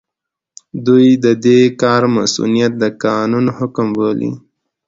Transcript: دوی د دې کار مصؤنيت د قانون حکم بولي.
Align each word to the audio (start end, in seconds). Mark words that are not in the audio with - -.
دوی 0.85 1.07
د 1.25 1.27
دې 1.45 1.59
کار 1.81 2.03
مصؤنيت 2.15 2.71
د 2.81 2.83
قانون 3.03 3.45
حکم 3.57 3.87
بولي. 3.95 4.31